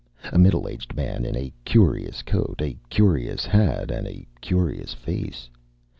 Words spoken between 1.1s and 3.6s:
in a curious coat, a curious